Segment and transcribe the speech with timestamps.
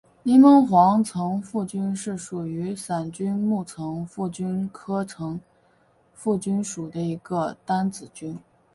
[0.23, 5.39] 柠檬黄层腹菌是属于伞菌目层腹菌科层
[6.15, 8.35] 腹菌属的一种担子菌。